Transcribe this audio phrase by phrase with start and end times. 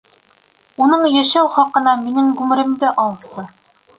[0.85, 3.49] Уның йәшәү хаҡына минең ғүмеремде алсы!